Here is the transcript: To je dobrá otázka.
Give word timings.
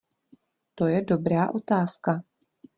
To 0.75 0.87
je 0.87 1.01
dobrá 1.01 1.53
otázka. 1.53 2.23